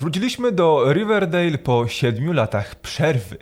[0.00, 3.36] Wróciliśmy do Riverdale po siedmiu latach przerwy.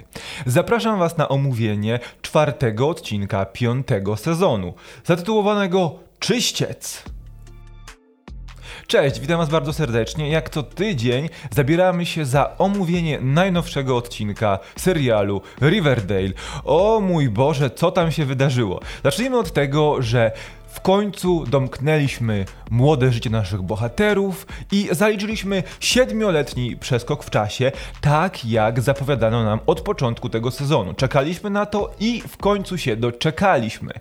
[0.47, 7.03] Zapraszam Was na omówienie czwartego odcinka piątego sezonu, zatytułowanego Czyściec.
[8.87, 10.29] Cześć, witam Was bardzo serdecznie.
[10.29, 16.31] Jak co tydzień zabieramy się za omówienie najnowszego odcinka serialu Riverdale.
[16.65, 18.81] O mój Boże, co tam się wydarzyło?
[19.05, 20.33] Zacznijmy od tego, że
[20.73, 28.81] w końcu domknęliśmy młode życie naszych bohaterów i zaliczyliśmy siedmioletni przeskok w czasie, tak jak
[28.81, 30.95] zapowiadano nam od początku tego sezonu.
[30.95, 33.93] Czekaliśmy na to i w końcu się doczekaliśmy.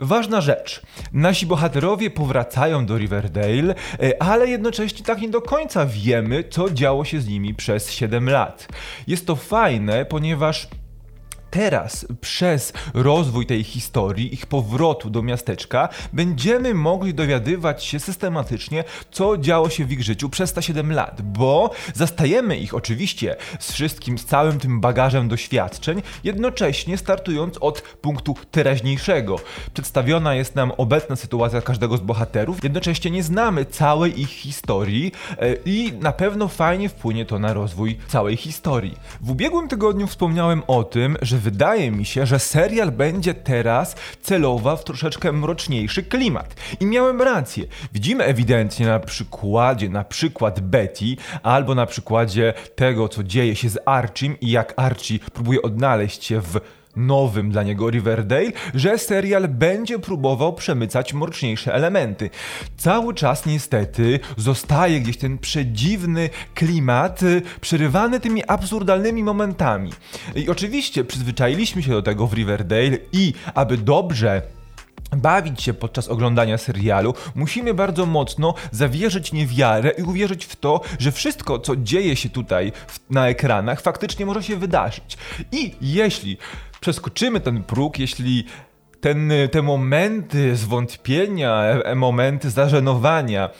[0.00, 0.82] Ważna rzecz.
[1.12, 7.04] Nasi bohaterowie powracają do Riverdale, e, ale jednocześnie tak nie do końca wiemy, co działo
[7.04, 8.68] się z nimi przez 7 lat.
[9.06, 10.68] Jest to fajne, ponieważ
[11.56, 19.38] teraz przez rozwój tej historii, ich powrotu do miasteczka, będziemy mogli dowiadywać się systematycznie, co
[19.38, 24.18] działo się w ich życiu przez te 7 lat, bo zastajemy ich oczywiście z wszystkim,
[24.18, 29.36] z całym tym bagażem doświadczeń, jednocześnie startując od punktu teraźniejszego.
[29.74, 35.54] Przedstawiona jest nam obecna sytuacja każdego z bohaterów, jednocześnie nie znamy całej ich historii e,
[35.64, 38.98] i na pewno fajnie wpłynie to na rozwój całej historii.
[39.20, 44.76] W ubiegłym tygodniu wspomniałem o tym, że wydaje mi się, że serial będzie teraz celował
[44.76, 46.54] w troszeczkę mroczniejszy klimat.
[46.80, 47.64] I miałem rację.
[47.92, 53.78] Widzimy ewidentnie na przykładzie, na przykład Betty, albo na przykładzie tego, co dzieje się z
[53.86, 56.60] Archim i jak Archie próbuje odnaleźć się w
[56.96, 62.30] nowym dla niego Riverdale, że serial będzie próbował przemycać mroczniejsze elementy.
[62.76, 69.92] Cały czas niestety zostaje gdzieś ten przedziwny klimat, y, przerywany tymi absurdalnymi momentami.
[70.34, 74.42] I oczywiście przyzwyczailiśmy się do tego w Riverdale i aby dobrze
[75.16, 81.12] bawić się podczas oglądania serialu, musimy bardzo mocno zawierzyć niewiarę i uwierzyć w to, że
[81.12, 82.72] wszystko, co dzieje się tutaj
[83.10, 85.18] na ekranach, faktycznie może się wydarzyć.
[85.52, 86.38] I jeśli
[86.86, 88.44] przeskoczymy ten próg, jeśli
[89.00, 93.50] ten, te momenty zwątpienia, e, momenty zażenowania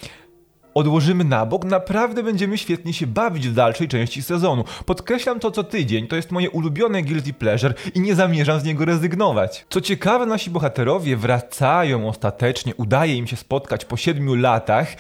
[0.77, 4.65] odłożymy na bok, naprawdę będziemy świetnie się bawić w dalszej części sezonu.
[4.87, 8.85] Podkreślam to co tydzień, to jest moje ulubione guilty pleasure i nie zamierzam z niego
[8.85, 9.67] rezygnować.
[9.71, 14.97] Co ciekawe, nasi bohaterowie wracają ostatecznie, udaje im się spotkać po siedmiu latach, e,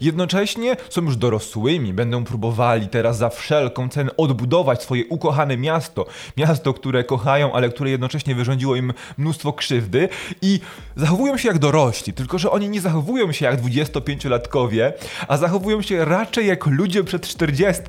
[0.00, 6.06] jednocześnie są już dorosłymi, będą próbowali teraz za wszelką cenę odbudować swoje ukochane miasto,
[6.36, 10.08] miasto, które kochają, ale które jednocześnie wyrządziło im mnóstwo krzywdy
[10.42, 10.60] i
[10.96, 14.92] zachowują się jak dorośli, tylko że oni nie zachowują się jak 25-latkowie,
[15.28, 17.82] a zachowują się raczej jak ludzie przed 40,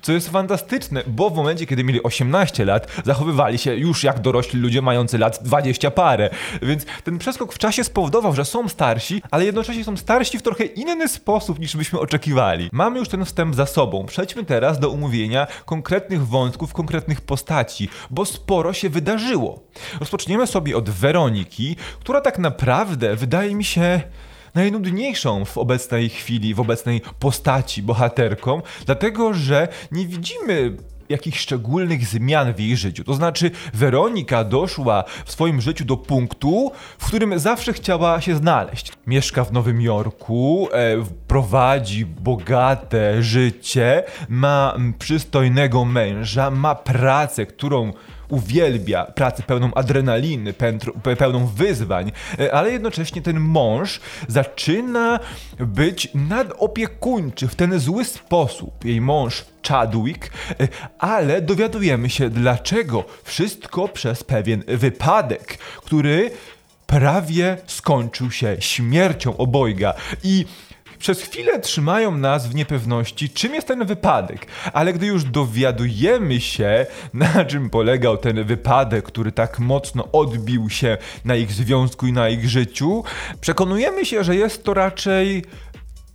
[0.00, 4.60] co jest fantastyczne, bo w momencie, kiedy mieli 18 lat, zachowywali się już jak dorośli
[4.60, 6.30] ludzie mający lat 20 parę.
[6.62, 10.64] Więc ten przeskok w czasie spowodował, że są starsi, ale jednocześnie są starsi w trochę
[10.64, 12.68] inny sposób niż byśmy oczekiwali.
[12.72, 14.06] Mamy już ten wstęp za sobą.
[14.06, 19.62] Przejdźmy teraz do umówienia konkretnych wątków, konkretnych postaci, bo sporo się wydarzyło.
[20.00, 24.00] Rozpoczniemy sobie od Weroniki, która tak naprawdę wydaje mi się
[24.54, 30.76] najnudniejszą w obecnej chwili, w obecnej postaci bohaterką, dlatego że nie widzimy
[31.10, 33.04] jakichś szczególnych zmian w jej życiu.
[33.04, 38.92] To znaczy, Weronika doszła w swoim życiu do punktu, w którym zawsze chciała się znaleźć.
[39.06, 40.96] Mieszka w Nowym Jorku, e,
[41.28, 47.92] prowadzi bogate życie, ma przystojnego męża, ma pracę, którą
[48.30, 50.54] uwielbia pracę pełną adrenaliny,
[51.18, 55.20] pełną wyzwań, e, ale jednocześnie ten mąż zaczyna
[55.58, 58.84] być nadopiekuńczy w ten zły sposób.
[58.84, 60.30] Jej mąż Chadwick,
[60.60, 60.68] e,
[60.98, 63.04] ale dowiadujemy się dlaczego.
[63.24, 66.30] Wszystko przez pewien wypadek, który
[66.86, 70.46] prawie skończył się śmiercią obojga i
[71.00, 76.86] przez chwilę trzymają nas w niepewności, czym jest ten wypadek, ale gdy już dowiadujemy się,
[77.14, 82.28] na czym polegał ten wypadek, który tak mocno odbił się na ich związku i na
[82.28, 83.04] ich życiu,
[83.40, 85.44] przekonujemy się, że jest to raczej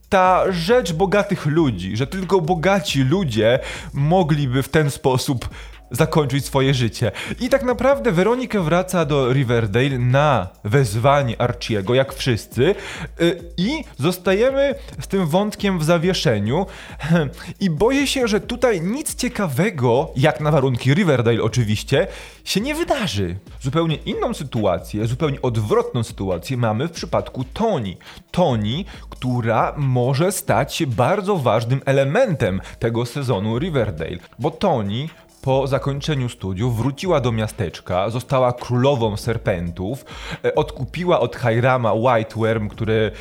[0.09, 3.59] ta rzecz bogatych ludzi, że tylko bogaci ludzie
[3.94, 5.50] mogliby w ten sposób
[5.95, 7.12] zakończyć swoje życie.
[7.39, 12.75] I tak naprawdę Weronika wraca do Riverdale na wezwanie Archiego, jak wszyscy,
[13.21, 16.65] y, i zostajemy z tym wątkiem w zawieszeniu.
[17.59, 22.07] I boję się, że tutaj nic ciekawego, jak na warunki Riverdale oczywiście,
[22.44, 23.36] się nie wydarzy.
[23.62, 27.97] Zupełnie inną sytuację, zupełnie odwrotną sytuację mamy w przypadku Toni.
[28.31, 35.09] Toni, która może stać się bardzo ważnym elementem tego sezonu Riverdale, bo Toni
[35.45, 40.06] po zakończeniu studiów wróciła do miasteczka, została królową serpentów,
[40.45, 43.12] e, odkupiła od Hyrama White Worm, który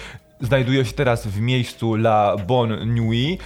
[0.45, 3.41] znajduje się teraz w miejscu La Bonne Nuit,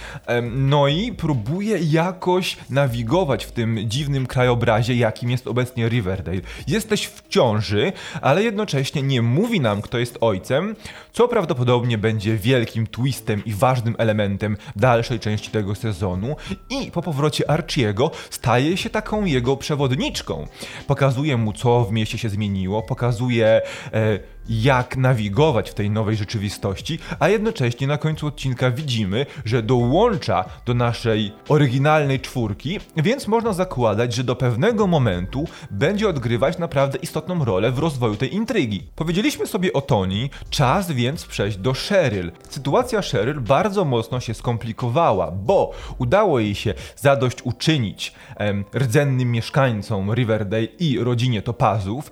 [0.51, 6.41] no i próbuje jakoś nawigować w tym dziwnym krajobrazie, jakim jest obecnie Riverdale.
[6.67, 10.75] Jesteś w ciąży, ale jednocześnie nie mówi nam, kto jest ojcem,
[11.13, 16.35] co prawdopodobnie będzie wielkim twistem i ważnym elementem dalszej części tego sezonu.
[16.69, 20.47] I po powrocie Archiego staje się taką jego przewodniczką.
[20.87, 23.61] Pokazuje mu, co w mieście się zmieniło, pokazuje.
[23.93, 24.19] E,
[24.49, 30.73] jak nawigować w tej nowej rzeczywistości, a jednocześnie na końcu odcinka widzimy, że dołącza do
[30.73, 37.71] naszej oryginalnej czwórki, więc można zakładać, że do pewnego momentu będzie odgrywać naprawdę istotną rolę
[37.71, 38.87] w rozwoju tej intrygi.
[38.95, 42.31] Powiedzieliśmy sobie o Toni, czas więc przejść do Cheryl.
[42.49, 50.13] Sytuacja Cheryl bardzo mocno się skomplikowała, bo udało jej się zadość uczynić em, rdzennym mieszkańcom
[50.13, 52.11] Riverdale i rodzinie Topazów,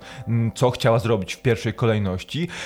[0.55, 2.16] co chciała zrobić w pierwszej kolejności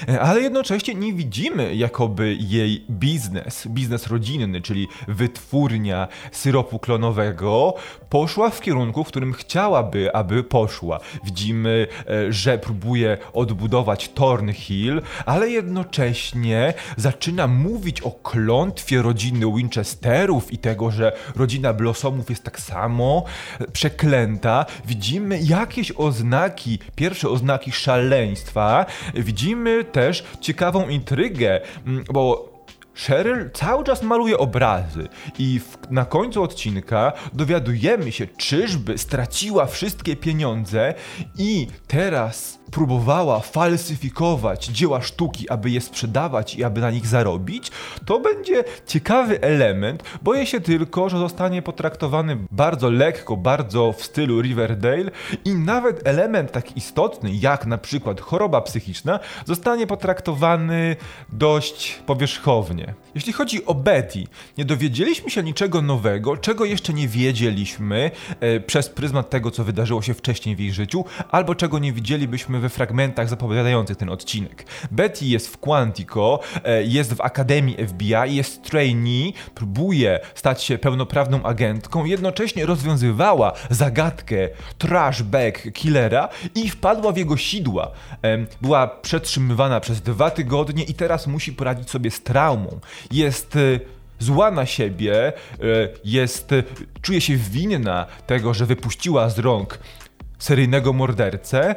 [0.09, 7.73] E, ale jednocześnie nie widzimy jakoby jej biznes, biznes rodzinny, czyli wytwórnia syropu klonowego,
[8.09, 10.99] poszła w kierunku, w którym chciałaby, aby poszła.
[11.23, 20.57] Widzimy, e, że próbuje odbudować Thornhill, ale jednocześnie zaczyna mówić o klątwie rodziny Winchesterów i
[20.57, 23.23] tego, że rodzina Blossomów jest tak samo
[23.73, 24.65] przeklęta.
[24.85, 28.85] Widzimy jakieś oznaki, pierwsze oznaki szaleństwa.
[29.13, 32.51] Widzimy widzimy też ciekawą intrygę, mm, bo
[33.07, 35.07] Cheryl cały czas maluje obrazy
[35.39, 40.93] i w, na końcu odcinka dowiadujemy się, czyżby straciła wszystkie pieniądze
[41.37, 47.71] i teraz próbowała falsyfikować dzieła sztuki, aby je sprzedawać i aby na nich zarobić,
[48.05, 50.03] to będzie ciekawy element.
[50.21, 55.11] Boję się tylko, że zostanie potraktowany bardzo lekko, bardzo w stylu Riverdale
[55.45, 60.95] i nawet element tak istotny, jak na przykład choroba psychiczna, zostanie potraktowany
[61.29, 62.93] dość powierzchownie.
[63.15, 64.23] Jeśli chodzi o Betty,
[64.57, 70.01] nie dowiedzieliśmy się niczego nowego, czego jeszcze nie wiedzieliśmy e, przez pryzmat tego, co wydarzyło
[70.01, 74.65] się wcześniej w jej życiu, albo czego nie widzielibyśmy we fragmentach zapowiadających ten odcinek.
[74.91, 81.43] Betty jest w Quantico, e, jest w Akademii FBI, jest trainee, próbuje stać się pełnoprawną
[81.43, 87.91] agentką, jednocześnie rozwiązywała zagadkę trashback killera i wpadła w jego sidła.
[88.61, 92.79] Była przetrzymywana przez dwa tygodnie i teraz musi poradzić sobie z traumą.
[93.11, 93.79] Jest e,
[94.19, 95.33] zła na siebie, e,
[96.05, 96.49] jest,
[97.01, 99.79] czuje się winna tego, że wypuściła z rąk
[100.41, 101.75] seryjnego mordercę e,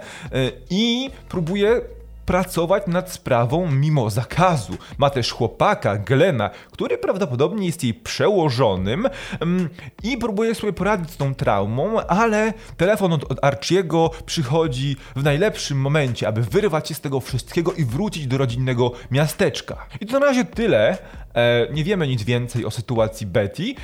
[0.71, 1.81] i próbuje
[2.27, 4.73] pracować nad sprawą mimo zakazu.
[4.99, 9.09] Ma też chłopaka, Glena, który prawdopodobnie jest jej przełożonym
[9.41, 9.69] mm,
[10.03, 16.29] i próbuje sobie poradzić z tą traumą, ale telefon od, Archiego przychodzi w najlepszym momencie,
[16.29, 19.87] aby wyrwać się z tego wszystkiego i wrócić do rodzinnego miasteczka.
[20.01, 20.99] I to na razie tyle.
[21.35, 23.75] E, nie wiemy nic więcej o sytuacji Betty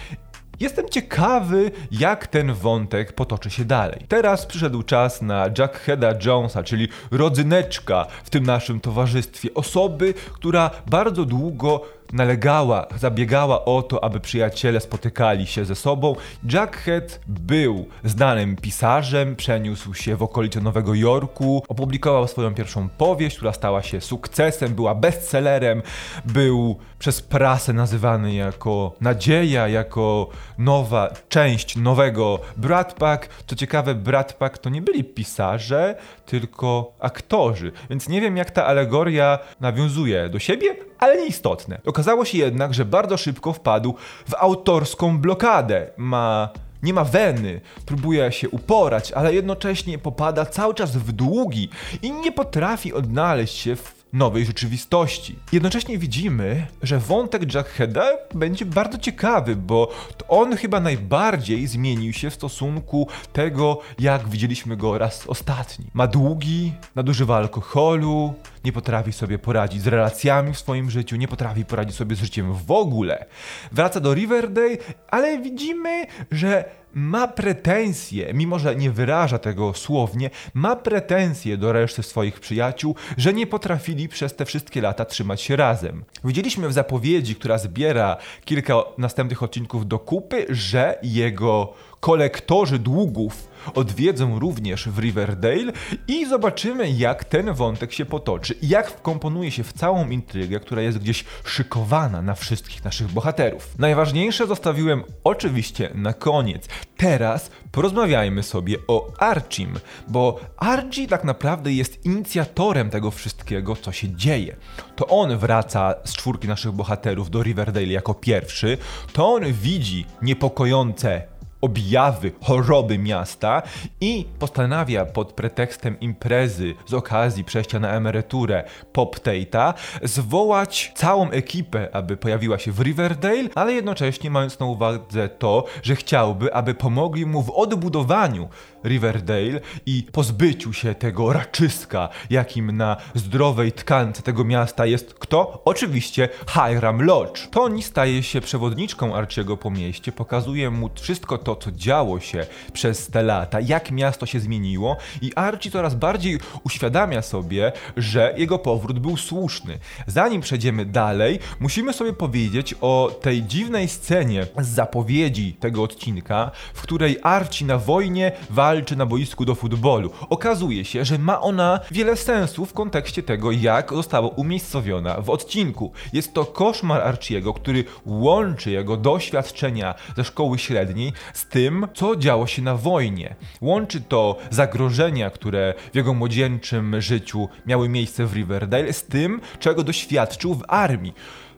[0.60, 4.06] Jestem ciekawy, jak ten wątek potoczy się dalej.
[4.08, 9.54] Teraz przyszedł czas na Jackheada Jonesa, czyli rodzyneczka w tym naszym towarzystwie.
[9.54, 16.16] Osoby, która bardzo długo nalegała, zabiegała o to, aby przyjaciele spotykali się ze sobą.
[16.52, 23.52] Jackhead był znanym pisarzem, przeniósł się w okolice Nowego Jorku, opublikował swoją pierwszą powieść, która
[23.52, 25.82] stała się sukcesem, była bestsellerem,
[26.24, 30.28] był przez prasę nazywany jako nadzieja, jako
[30.58, 33.28] nowa część nowego Brat Pack.
[33.46, 35.94] Co ciekawe, Brat Pack to nie byli pisarze,
[36.26, 41.80] tylko aktorzy, więc nie wiem jak ta alegoria nawiązuje do siebie, ale nieistotne.
[41.86, 43.94] Okazało się jednak, że bardzo szybko wpadł
[44.28, 45.86] w autorską blokadę.
[45.96, 46.48] Ma
[46.82, 51.68] nie ma weny, próbuje się uporać, ale jednocześnie popada cały czas w długi
[52.02, 55.38] i nie potrafi odnaleźć się w nowej rzeczywistości.
[55.52, 59.92] Jednocześnie widzimy, że wątek Jackheada będzie bardzo ciekawy, bo
[60.28, 65.86] on chyba najbardziej zmienił się w stosunku tego, jak widzieliśmy go raz ostatni.
[65.94, 71.64] Ma długi, nadużywa alkoholu, nie potrafi sobie poradzić z relacjami w swoim życiu, nie potrafi
[71.64, 73.26] poradzić sobie z życiem w ogóle.
[73.72, 74.76] Wraca do Riverdale,
[75.08, 76.64] ale widzimy, że
[76.94, 83.32] ma pretensje, mimo że nie wyraża tego słownie, ma pretensje do reszty swoich przyjaciół, że
[83.32, 86.04] nie potrafili przez te wszystkie lata trzymać się razem.
[86.24, 94.38] Widzieliśmy w zapowiedzi, która zbiera kilka następnych odcinków do kupy, że jego kolektorzy długów odwiedzą
[94.38, 95.72] również w Riverdale
[96.08, 100.82] i zobaczymy, jak ten wątek się potoczy i jak wkomponuje się w całą intrygę, która
[100.82, 103.78] jest gdzieś szykowana na wszystkich naszych bohaterów.
[103.78, 106.68] Najważniejsze zostawiłem oczywiście na koniec.
[106.96, 109.78] Teraz porozmawiajmy sobie o Archim,
[110.08, 114.56] bo Archie tak naprawdę jest inicjatorem tego wszystkiego, co się dzieje.
[114.96, 118.78] To on wraca z czwórki naszych bohaterów do Riverdale jako pierwszy,
[119.12, 121.22] to on widzi niepokojące
[121.60, 123.62] objawy choroby miasta
[124.00, 131.88] i postanawia pod pretekstem imprezy z okazji przejścia na emeryturę Pop Tate'a zwołać całą ekipę,
[131.92, 137.26] aby pojawiła się w Riverdale, ale jednocześnie mając na uwadze to, że chciałby, aby pomogli
[137.26, 138.48] mu w odbudowaniu
[138.84, 145.62] Riverdale i pozbyciu się tego raczyska, jakim na zdrowej tkance tego miasta jest kto?
[145.64, 147.48] Oczywiście Hiram Lodge.
[147.50, 153.06] Tony staje się przewodniczką Archiego po mieście, pokazuje mu wszystko to, co działo się przez
[153.06, 158.98] te lata, jak miasto się zmieniło i Archie coraz bardziej uświadamia sobie, że jego powrót
[158.98, 159.78] był słuszny.
[160.06, 166.82] Zanim przejdziemy dalej, musimy sobie powiedzieć o tej dziwnej scenie z zapowiedzi tego odcinka, w
[166.82, 170.10] której Archie na wojnie walczy walczy na boisku do futbolu.
[170.28, 175.92] Okazuje się, że ma ona wiele sensów w kontekście tego, jak została umiejscowiona w odcinku.
[176.12, 182.46] Jest to koszmar Archiego, który łączy jego doświadczenia ze szkoły średniej z tym, co działo
[182.46, 183.34] się na wojnie.
[183.60, 189.82] Łączy to zagrożenia, które w jego młodzieńczym życiu miały miejsce w Riverdale, z tym, czego
[189.82, 191.14] doświadczył w armii.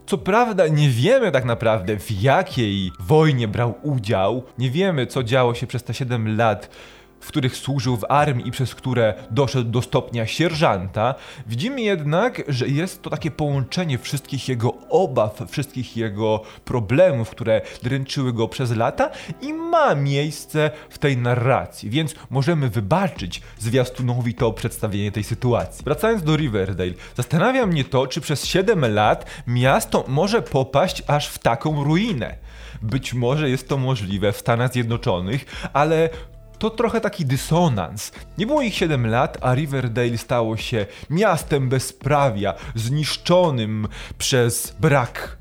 [0.07, 5.55] Co prawda nie wiemy tak naprawdę w jakiej wojnie brał udział, nie wiemy co działo
[5.55, 6.71] się przez te 7 lat
[7.23, 11.15] w których służył w armii i przez które doszedł do stopnia sierżanta,
[11.47, 18.33] widzimy jednak, że jest to takie połączenie wszystkich jego obaw, wszystkich jego problemów, które dręczyły
[18.33, 19.11] go przez lata
[19.41, 25.85] i ma miejsce w tej narracji, więc możemy wybaczyć zwiastunowi to przedstawienie tej sytuacji.
[25.85, 31.39] Wracając do Riverdale, zastanawia mnie to, czy przez 7 lat miasto może popaść aż w
[31.39, 32.35] taką ruinę.
[32.83, 36.09] Być może jest to możliwe w Stanach Zjednoczonych, ale
[36.63, 38.13] to trochę taki dysonans.
[38.39, 43.89] Nie było ich 7 lat, a Riverdale stało się miastem bezprawia, zniszczonym
[44.19, 45.37] przez brak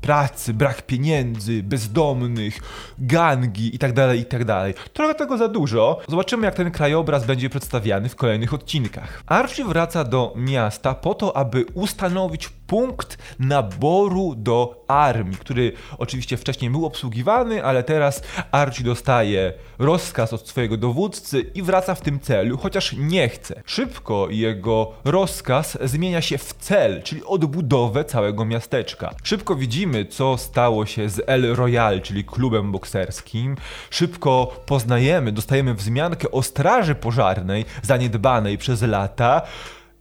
[0.00, 2.60] pracy, brak pieniędzy, bezdomnych,
[2.98, 4.72] gangi itd., tak itd.
[4.74, 6.00] Tak Trochę tego za dużo.
[6.08, 9.22] Zobaczymy, jak ten krajobraz będzie przedstawiany w kolejnych odcinkach.
[9.26, 16.70] Archie wraca do miasta po to, aby ustanowić punkt naboru do armii, który oczywiście wcześniej
[16.70, 18.22] był obsługiwany, ale teraz
[18.52, 23.62] Archie dostaje rozkaz od swojego dowódcy i wraca w tym celu, chociaż nie chce.
[23.66, 29.14] Szybko jego rozkaz zmienia się w cel, czyli odbudowę całego miasteczka.
[29.22, 33.56] Szybko widzimy, co stało się z El Royal, czyli klubem bokserskim.
[33.90, 39.42] Szybko poznajemy, dostajemy wzmiankę o straży pożarnej zaniedbanej przez lata.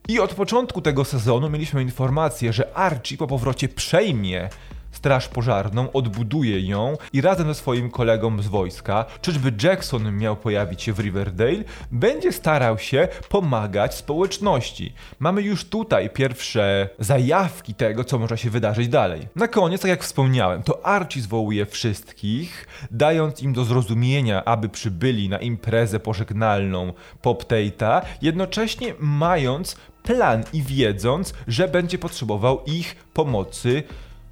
[0.10, 4.50] I od początku tego sezonu mieliśmy informację, że Archie po powrocie przejmie
[4.92, 10.84] straż pożarną, odbuduje ją i razem ze swoim kolegą z wojska, czyżby Jackson miał pojawić
[10.84, 14.94] się w Riverdale, będzie starał się pomagać społeczności.
[15.20, 19.28] Mamy już tutaj pierwsze zajawki tego, co może się wydarzyć dalej.
[19.36, 25.30] Na koniec, tak jak wspomniałem, to Archie zwołuje wszystkich, dając im do zrozumienia, aby przybyli
[25.30, 33.84] na imprezę pożegnalną Pop Tate'a, jednocześnie mając plan i wiedząc, że będzie potrzebował ich pomocy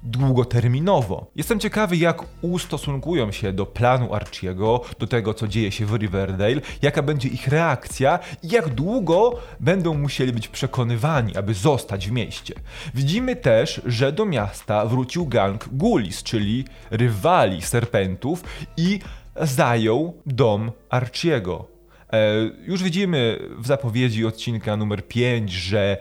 [0.06, 1.30] długoterminowo.
[1.36, 6.60] Jestem ciekawy, jak ustosunkują się do planu Archiego, do tego, co dzieje się w Riverdale,
[6.82, 12.54] jaka będzie ich reakcja i jak długo będą musieli być przekonywani, aby zostać w mieście.
[12.94, 18.44] Widzimy też, że do miasta wrócił gang Gulis, czyli rywali serpentów
[18.76, 19.00] i
[19.40, 21.68] zajął dom Archiego.
[22.12, 22.34] E,
[22.66, 25.98] już widzimy w zapowiedzi odcinka numer 5, że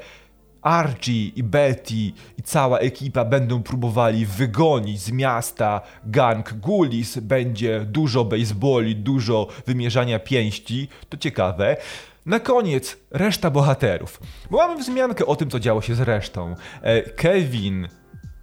[0.65, 8.25] Archie i Betty i cała ekipa będą próbowali wygonić z miasta gang Gulis, będzie dużo
[8.25, 11.77] baseballi, dużo wymierzania pięści, to ciekawe.
[12.25, 14.19] Na koniec reszta bohaterów.
[14.51, 16.55] Bo mamy wzmiankę o tym, co działo się z resztą.
[16.81, 17.88] E, Kevin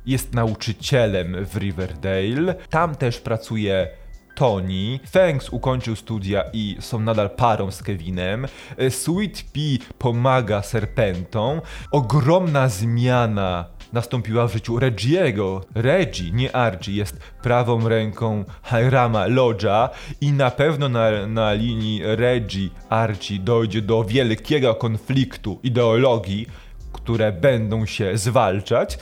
[0.07, 3.89] jest nauczycielem w Riverdale, tam też pracuje
[4.35, 5.01] Tony.
[5.11, 8.47] Fangs ukończył studia i są nadal parą z Kevinem.
[8.77, 11.61] E, Sweet Pea pomaga Serpentom.
[11.91, 15.65] Ogromna zmiana nastąpiła w życiu Regiego.
[15.75, 19.89] Reggie, nie Archie, jest prawą ręką Hirama Lodge'a
[20.21, 26.47] i na pewno na, na linii Reggie-Archie dojdzie do wielkiego konfliktu ideologii,
[26.93, 28.99] które będą się zwalczać.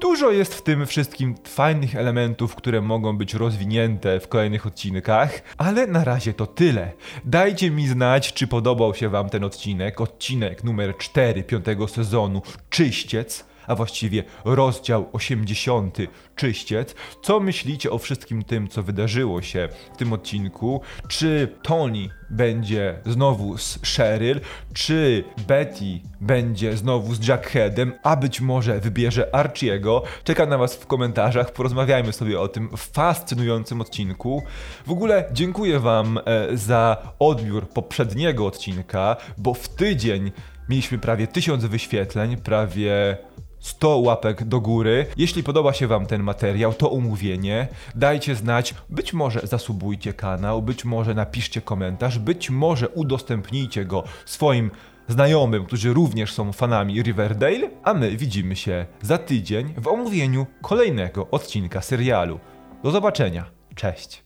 [0.00, 5.86] Dużo jest w tym wszystkim fajnych elementów, które mogą być rozwinięte w kolejnych odcinkach, ale
[5.86, 6.92] na razie to tyle.
[7.24, 12.42] Dajcie mi znać, czy podobał się Wam ten odcinek, odcinek numer 4 piątego sezonu.
[12.70, 15.98] Czyściec a właściwie rozdział 80
[16.36, 16.94] Czyściec.
[17.22, 20.80] Co myślicie o wszystkim tym, co wydarzyło się w tym odcinku?
[21.08, 24.40] Czy Tony będzie znowu z Cheryl?
[24.74, 27.92] Czy Betty będzie znowu z Jackheadem?
[28.02, 30.02] A być może wybierze Archiego?
[30.24, 34.42] Czekam na Was w komentarzach, porozmawiajmy sobie o tym fascynującym odcinku.
[34.86, 40.32] W ogóle dziękuję Wam e, za odbiór poprzedniego odcinka, bo w tydzień
[40.68, 43.16] mieliśmy prawie 1000 wyświetleń, prawie
[43.58, 45.06] 100 łapek do góry.
[45.16, 47.68] Jeśli podoba się Wam ten materiał, to umówienie.
[47.94, 54.70] Dajcie znać, być może zasubujcie kanał, być może napiszcie komentarz, być może udostępnijcie go swoim
[55.08, 61.30] znajomym, którzy również są fanami Riverdale, a my widzimy się za tydzień w omówieniu kolejnego
[61.30, 62.40] odcinka serialu.
[62.82, 63.44] Do zobaczenia.
[63.74, 64.22] Cześć.